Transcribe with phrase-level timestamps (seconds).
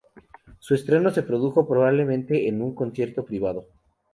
[0.57, 3.67] Su estreno se produjo probablemente en un concierto privado.